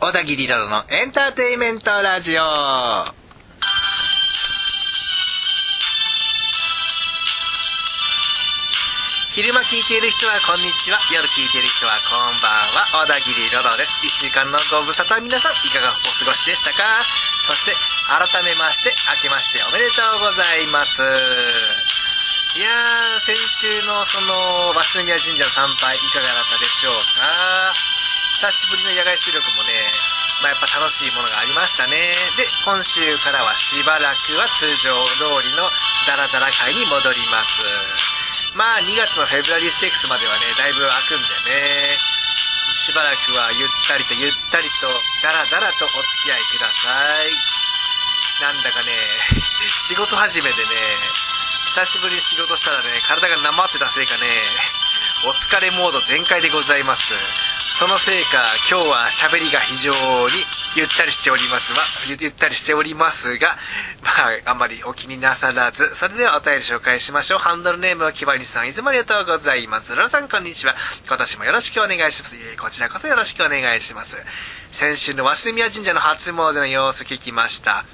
[0.00, 2.40] 小田切ロのエンターテイメントラジオ。
[9.34, 11.02] 昼間聞いている人はこんにちは。
[11.10, 13.10] 夜聞いている人はこんばんは。
[13.10, 13.90] 小田切ロロです。
[14.06, 15.18] 一週間のご無沙汰。
[15.20, 17.02] 皆さんいかがお過ごしでしたか？
[17.42, 17.74] そして
[18.06, 21.02] 改めまして明けましておめでとうございます。
[21.02, 27.74] いやー先週のその鷲宮神社の参拝いかがだったでしょうか？
[28.38, 29.74] 久しぶりの野外収録もね
[30.38, 32.14] まあ、やっぱ楽しいものがありましたね。
[32.38, 35.66] で、今週からはしばらくは通常通りの
[36.06, 37.58] ダラダラ会に戻ります。
[38.54, 41.98] まあ、2月のフェブラリーステークスまではね、だいぶ空くんでね、
[42.78, 44.86] しばらくはゆったりとゆったりと
[45.26, 46.94] ダラダラとお付き合いくださ
[47.26, 47.34] い。
[48.38, 48.94] なんだかね、
[49.74, 50.78] 仕事始めでね、
[51.66, 54.30] 久しぶりに仕事したらね、体がなまってたせいかね、
[55.26, 57.02] お疲れモード全開でございます。
[57.70, 59.98] そのせいか、今日は喋りが非常に
[60.74, 61.84] ゆったりしておりますわ。
[62.08, 63.56] ゆったりしておりますが、
[64.02, 64.10] ま
[64.46, 67.38] あ、あんまりお気になさらず、それではお便り紹介しましょう。
[67.38, 69.94] ハンドルネームはきばりさん、いつもありがとうございます。
[69.94, 70.74] ロラさん、こんにちは。
[71.06, 72.36] 今年もよろしくお願いします。
[72.56, 74.16] こちらこそよろしくお願いします。
[74.70, 77.84] 先週の鷲宮神社の初詣の様子聞きました。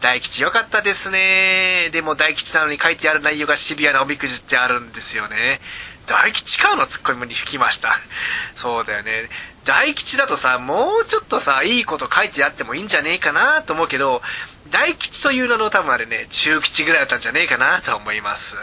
[0.00, 1.90] 大吉良かったですね。
[1.90, 5.60] でも大吉なのに書いてある内容がシビアなおみくじってあるんですよね。
[6.06, 7.98] 大吉かのツッコミに吹きました。
[8.54, 9.28] そうだよね。
[9.64, 14.22] 大吉だとさ、もうちょっとさ、いいこと書いてあってもいいんじゃねえかなと思うけど、
[14.70, 18.56] 大吉という名の多分あれね、中吉ぐらいだったんじゃねえかなと思います。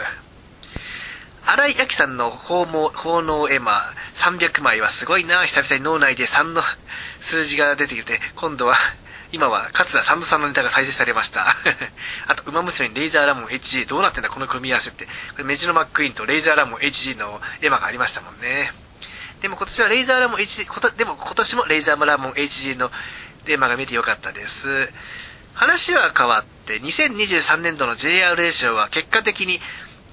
[1.46, 2.64] 荒井明さんの奉
[3.22, 5.44] 納絵馬300枚はすごいな。
[5.44, 6.62] 久々に脳内で3の
[7.20, 8.76] 数字が出てきて、今度は
[9.34, 11.56] 今は桂三度さんのネタが再生されました。
[12.28, 15.06] あと、馬娘にレイザーラモン HG どうなってんだこの組み合わせって。
[15.06, 18.72] これメジロマックイーンとレイザーラモン HG のエマがありましたもんね。
[19.40, 22.92] でも今年はレイザーラモン HG、でも今年もレイザーラモン HG の
[23.48, 24.88] エマが見てよかったです。
[25.54, 29.60] 話は変わって、2023年度の JRA 賞は結果的に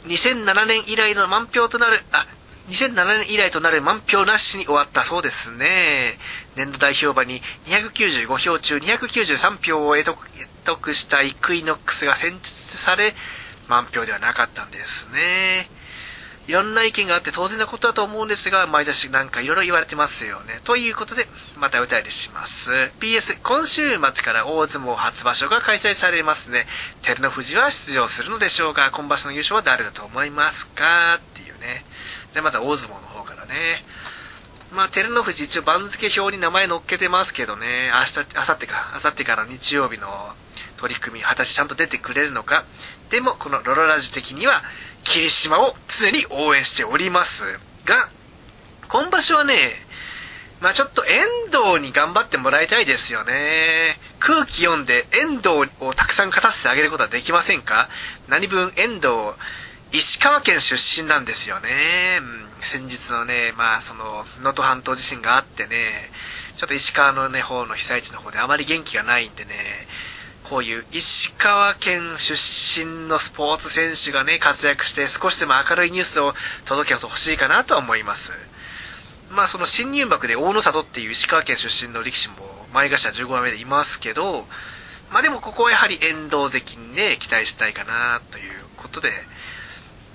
[0.08, 2.26] 2007年以来の満票となる、あ、
[2.70, 2.94] 2007
[3.26, 6.18] 年以来となる満票なしに終わったそうですね。
[6.56, 10.18] 年度代表馬に295票中293票を得
[10.64, 13.14] 得したイクイノックスが選出され、
[13.68, 15.70] 満票ではなかったんですね。
[16.48, 20.60] いろんな意見があって当然なことだと思うんですが、毎年なんかいろいろ言われてますよね。
[20.64, 21.28] ということで、
[21.58, 22.72] またお便りします。
[23.00, 26.66] PS、今週末から大相撲初場所が開催されますね。
[27.04, 31.16] 照ノ富士は出場するのでしょうか今場所の優勝は誰だと思いますか？
[31.16, 31.86] っていうね。
[32.34, 33.84] じゃあまずは大相撲の方からね。
[34.74, 40.08] まあ、照ノ富士一応番付表に名前載っけてますけどね、明日、明後日か、明後日から日曜日の
[40.78, 42.64] 取り組み、果たしてちゃんと出てくれるのか。
[43.10, 44.64] でも、このロロラジ的には、
[45.04, 48.10] 霧島を常に応援しておりますが、
[48.88, 49.74] 今場所はね、
[50.62, 51.26] まあちょっと遠
[51.74, 54.00] 藤に頑張ってもらいたいですよね。
[54.20, 57.90] 空気読んで遠藤をたくさん勝たせてあげることはできませんか？
[58.30, 59.08] 何分遠藤、
[59.94, 61.70] 石川県出身なんですよね。
[62.22, 65.76] うん、先日のね、まあその、能登半島地震があってね、
[66.56, 69.52] ちょっと石川のね、方の被災地の方であまり元気がないんでね、
[70.44, 76.34] こういう石川県出身のスポーツ選手がね、活躍して少しでも明るいニュースを
[76.66, 78.32] 届けてほしいかなとは思います。
[79.30, 82.36] まあその新入幕で大野里っていう石川県出身の力士も
[82.74, 84.46] 前頭15番目でいますけど、
[85.12, 89.12] まあでもここはやはり遠藤関にね、期待したいかなということで、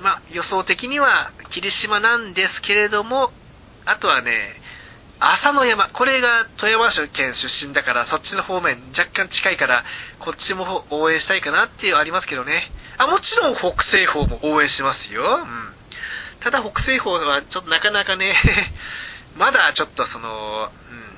[0.01, 3.31] まあ、予想的には霧島なんですけれども、
[3.87, 4.33] あとはね、
[5.19, 9.85] 朝の山、これが富山県出身だから、そっちの方面若干近いから、
[10.19, 12.71] こっちも応援したいかなっていうありますけどね。
[12.99, 15.23] あ、もちろん北西方も応援しますよ。
[15.23, 15.77] うん。
[16.41, 18.37] ただ北西方はちょっとなかなかね
[19.37, 21.13] まだちょっとその、うん、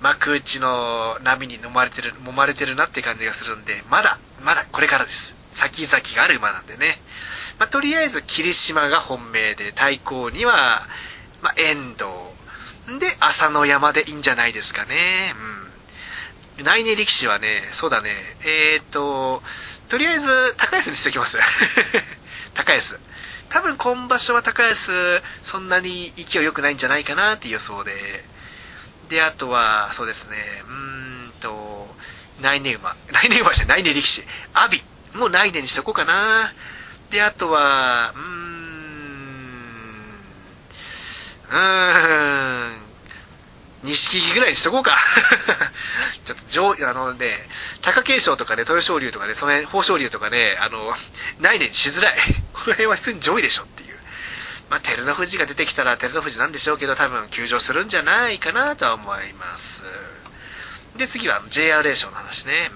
[0.00, 5.34] 幕内の波に飲まれてる、揉まれてるなって感じがするんで、まだ、まだこれからです。
[5.52, 7.00] 先々がある馬なんでね。
[7.60, 10.80] まあ、とりあえず霧島が本命で、対抗には、
[11.42, 12.98] まあ、遠藤。
[12.98, 15.34] で、朝の山でいいんじゃないですかね。
[16.58, 16.64] うん。
[16.64, 18.14] 内年力士はね、そうだね、
[18.46, 19.42] えー、っと、
[19.90, 21.38] とりあえず、高安にしておきます。
[22.54, 22.98] 高安。
[23.50, 28.24] 多分今場所は高安、そんなに勢い良くないんじゃないかなっていう予想で。
[29.10, 30.72] で、あとは、そうですね、うー
[31.26, 31.94] んと、
[32.40, 32.96] 内年馬。
[33.12, 34.24] 内年馬じゃない、内年力士。
[34.54, 34.80] 阿炎。
[35.12, 36.54] もう内年にしとこうかな。
[37.10, 38.20] で、あとは、うー
[41.48, 42.80] ん、うーん、
[43.82, 44.96] 錦木ぐらいにしとこうか。
[46.24, 47.48] ちょっと上、あのね、
[47.82, 50.94] 貴景勝とかね、豊昇龍とかね、その辺、豊昇龍とかね、あの、
[51.40, 52.16] ないねにしづらい。
[52.54, 53.98] この辺は普通に上位でしょっていう。
[54.68, 59.82] まあ、照ノ富士が出てきたら照ノ富士なんでしょうけど、多分休場するんじゃないかなとは思います。
[60.94, 62.70] で次は JRA 賞の話ね、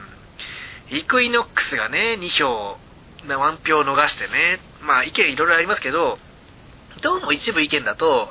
[0.91, 2.79] イクイノックスがね2票
[3.27, 6.19] 1票逃してねまあ意見いろいろありますけど
[7.03, 8.29] どうも一部意見だと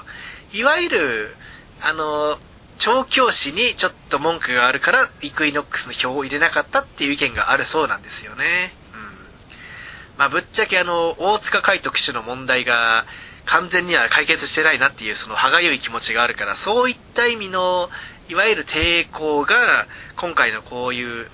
[0.53, 1.35] いわゆる
[1.81, 2.37] あの
[2.77, 8.73] 調教師にちょっと文句があるからイクイノックスの票を入れなかったっていう意見があるそうなんですよね。
[8.93, 10.19] うん。
[10.19, 13.05] まあぶっちゃけあの、大塚海斗騎手の問題が
[13.45, 17.89] 完全には解決してないなっていうその歯がゆい気持ちがあるから、そういった意味の、
[18.29, 21.27] いわゆる抵抗が、今回のこういう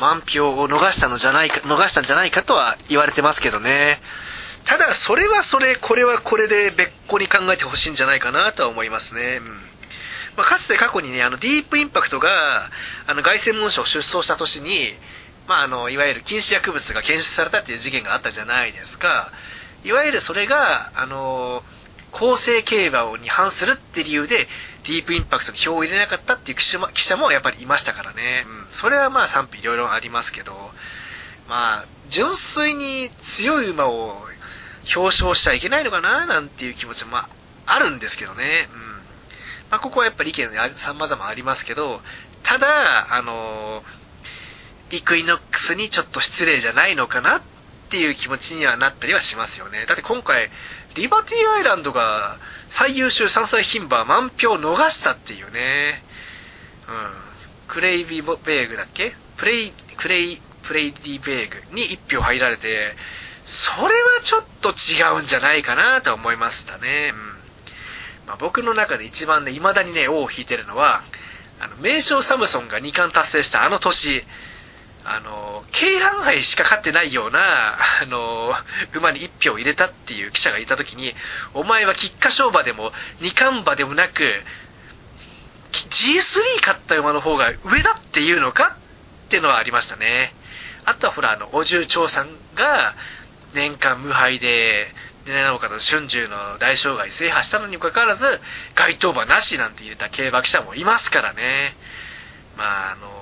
[0.00, 4.00] 満票を逃したのじゃないか、逃したんじゃないかとは言われてますけどね。
[4.64, 9.40] ただ、それはそれ、これはこれで別個に考えてほしいんじゃないかなとは思いますね。
[9.40, 9.70] うん
[10.36, 12.70] まあ、かつて過去にね、あの、ディープインパクトが、
[13.06, 14.94] あの、凱旋門賞出走した年に、
[15.46, 19.32] まあ、あの、いわゆる禁止薬物が検出されたっていう事件があったじゃないですか。
[19.84, 21.64] いわゆるそれが、あの、
[22.10, 24.46] 公正競馬をに反するって理由で、
[24.84, 26.64] ディープインパクトに票を入れなかったっていう記
[27.02, 28.44] 者もやっぱりいましたからね。
[28.46, 28.72] うん。
[28.72, 30.52] それはまあ賛否いろいろありますけど、
[31.48, 34.16] まあ、純粋に強い馬を
[34.94, 37.28] 表彰しちゃいけないのかななんていう気持ちも、あ、
[37.66, 38.68] あるんですけどね。
[38.72, 38.80] うん。
[39.70, 42.00] まあ、ここはやっぱり意見様々ありますけど、
[42.42, 43.82] ただ、あの
[44.90, 47.40] イクイノックスにちょっと失礼じゃないのかなっ
[47.90, 49.86] ていう気持ちにはなったりはしますよね。
[49.86, 50.50] だって今回、
[50.94, 52.38] リバティアイランドが
[52.68, 56.02] 最優秀3歳牝馬満票逃したっていうね。
[56.88, 56.94] うん。
[57.68, 59.14] クレイビーベーグだっけ？
[59.36, 62.94] プレイ、クレイ、プレイディベーグに1票入られて、
[63.44, 63.90] それは
[64.22, 67.12] ちょっと違うんじゃないかなと思いましたね。
[67.12, 67.40] うん。
[68.26, 71.02] まあ、僕の中で一番ね、未だにね、尾を引いてるのは、
[71.58, 74.24] あの、名将サムソンが2冠達成したあの年、
[75.04, 75.30] あの、
[75.72, 78.52] 京阪杯しか勝ってないような、あの、
[78.94, 81.14] 馬に1票入れたっていう記者がいた時に、
[81.54, 84.42] お前は菊花賞馬でも、二冠馬でもなく、
[85.72, 88.76] G3 勝った馬の方が上だっていうのか
[89.26, 90.34] っていうのはありましたね。
[90.84, 92.94] あとはほら、あの、お重長さんが、
[93.54, 94.92] 年間無敗で、
[95.24, 98.40] で、なおかつ春秋の大障害制覇したのにもかかわらず、
[98.74, 101.76] 該当馬なしなんて入れた競馬記者もいますからね。
[102.56, 103.19] まあ、あの、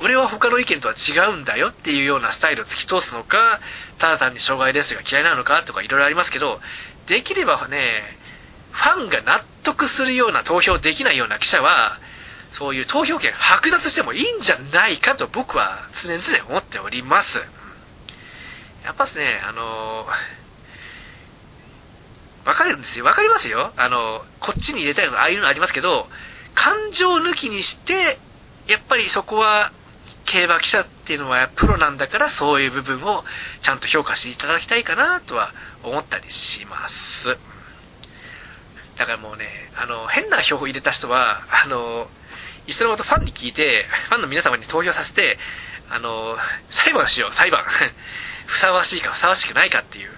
[0.00, 3.60] 俺は他の意見とは違うんだよっていうようなスタイルを突き通すのか、
[3.98, 6.60] ただ単に障害レースが嫌いなのかとかいろいろありますけど、
[7.06, 8.16] できればね、
[8.70, 11.98] ファンが納得するような投票できないような記者は、
[12.50, 17.38] そういう投票権剥奪してもいいんじゃないかと僕は常々思っております。
[18.84, 20.06] やっぱですね、あの
[22.48, 23.04] わかるんですよ。
[23.04, 23.72] わかりますよ。
[23.76, 26.08] あの、こっちに入れたいことああいうのありますけど、
[26.54, 28.18] 感情抜きにして、
[28.66, 29.70] やっぱりそこは、
[30.28, 33.24] 競馬記者っていうのはプロなんだからそういう部分を
[33.62, 35.52] ちゃんと評価していただきたいかなとは
[35.82, 37.38] 思ったりします。
[38.98, 42.08] だからもうね、あの、変な票を入れた人は、あの、
[42.66, 45.38] いっそのことファンに聞いて、ファンの皆様に投票させて、
[45.88, 46.36] あの、
[46.68, 47.64] 裁判しよう、裁判。
[48.44, 50.10] ふさわしいかふさわしくないかっていう。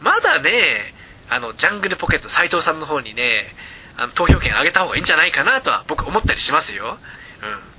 [0.00, 0.94] まだね、
[1.28, 3.54] あの、ジャングルポケット斎藤さんの方にね、
[3.96, 6.98] あの、投票権あげた方がいいんじゃないかなとは僕思ったりしますよ。
[7.42, 7.71] うん。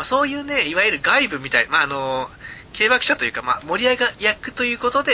[0.00, 2.30] まあ、そういうね、いわゆる外部みたい、まあ、あの、
[2.72, 5.12] 競馬記者というか、まあ、盛り上が役ということで、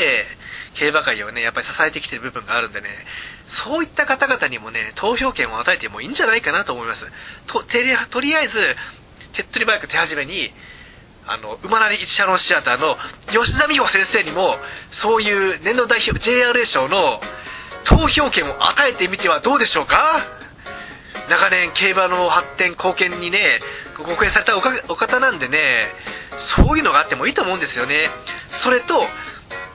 [0.74, 2.86] 競馬界をね、やっぱり支えてきてる部分があるんでね、
[3.48, 7.08] そういった方々にもね、投票権を与えてもいいんじゃないかなと思います。
[7.48, 8.60] と、とりあえず、
[9.32, 10.52] 手っ取り早く手始めに、
[11.26, 12.96] あの、馬なり一社のシアターの
[13.32, 14.56] 吉田美穂先生にも、
[14.92, 17.20] そういう年度代表 JRA 賞の
[17.82, 20.35] 投票権を与えてみてはどうでしょうか？
[21.28, 23.58] 長年競馬の発展貢献にね、
[23.96, 25.88] ご貢献されたお方なんでね、
[26.36, 28.08] そういうのがあってもいいと思うんですよね。
[28.48, 29.06] それと、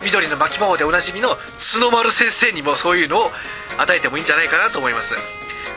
[0.01, 1.37] 緑の巻き魔王でおなじみの
[1.73, 3.31] 角丸先生にもそういうのを
[3.77, 5.15] 与えてもいいんじゃないかなと思います。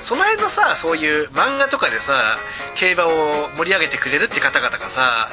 [0.00, 2.38] その辺のさ、そういう漫画とかでさ、
[2.74, 5.30] 競馬を盛り上げてくれるって方々がさ、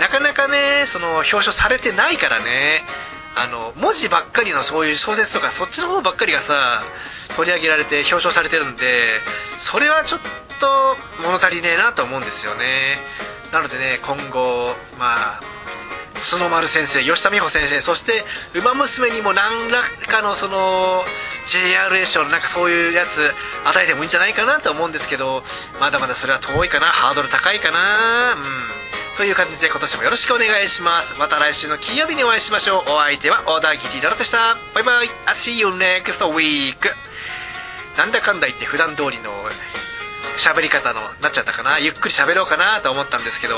[0.00, 2.82] なかなかね、その表彰されてないからね、
[3.38, 6.82] あの、文字ばっかりのそういう小説とかそっちの方ばっかりがさ、
[7.36, 9.20] 取り上げられて表彰されてるんで、
[9.58, 10.20] それはちょっ
[10.58, 12.98] と物足りねえなと思うんですよね。
[13.52, 15.40] なのでね、今後、まあ、
[16.30, 21.04] 角丸先生、吉田美穂先生、そして、馬娘にも何らかのその、
[21.46, 23.32] JRA 賞のなんかそういうやつ
[23.64, 25.42] 与えてもいいんじゃないかなと思うんですけど、
[25.80, 28.77] まだまだそれは遠いかな、ハードル高いかな、うん。
[29.18, 31.18] という感じで今年もよろしくお願いします。
[31.18, 32.82] また来週の金曜日にお会いしましょう。
[32.82, 34.38] お相手は小田切ロロでした。
[34.74, 35.08] バイバイ。
[35.26, 36.76] I'll see you next week.
[37.96, 39.32] なんだかんだ言って普段通りの
[40.38, 41.80] 喋り方のなっちゃったかな？
[41.80, 43.56] ゆっくり喋ろうかなと思ったんですけど、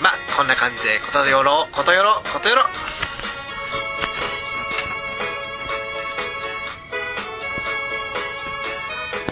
[0.00, 2.62] まあ、こんな感じで、ことよろ、ことよろ、ことよろ。